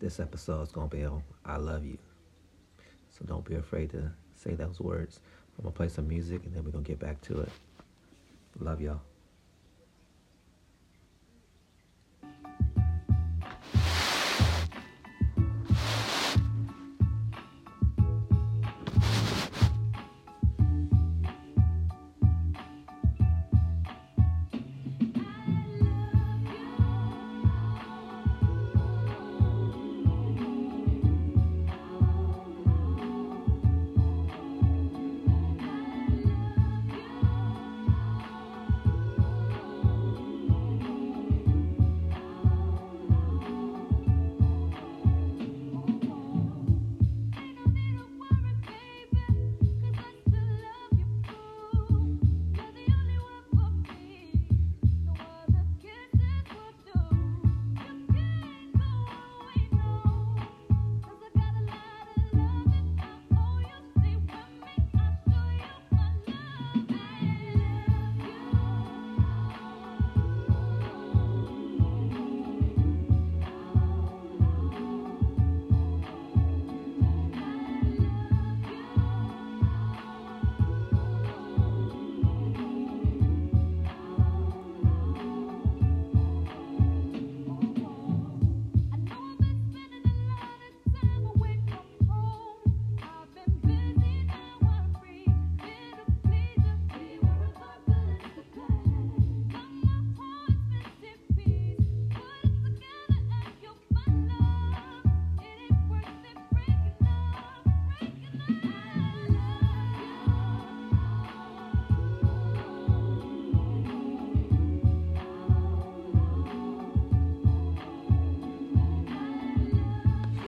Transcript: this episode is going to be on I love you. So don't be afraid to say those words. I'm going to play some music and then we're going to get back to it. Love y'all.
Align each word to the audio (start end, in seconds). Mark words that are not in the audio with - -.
this 0.00 0.20
episode 0.20 0.62
is 0.62 0.72
going 0.72 0.88
to 0.88 0.96
be 0.96 1.04
on 1.04 1.22
I 1.44 1.56
love 1.56 1.84
you. 1.84 1.98
So 3.10 3.24
don't 3.26 3.44
be 3.44 3.54
afraid 3.54 3.90
to 3.90 4.10
say 4.36 4.54
those 4.54 4.80
words. 4.80 5.20
I'm 5.58 5.64
going 5.64 5.72
to 5.72 5.76
play 5.76 5.88
some 5.88 6.06
music 6.06 6.42
and 6.44 6.54
then 6.54 6.64
we're 6.64 6.70
going 6.70 6.84
to 6.84 6.88
get 6.88 7.00
back 7.00 7.20
to 7.22 7.40
it. 7.40 7.48
Love 8.60 8.80
y'all. 8.80 9.00